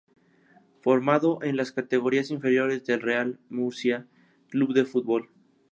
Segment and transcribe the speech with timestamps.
[0.79, 4.07] Formado en las categorías inferiores del Real Murcia
[4.49, 5.29] Club de Fútbol.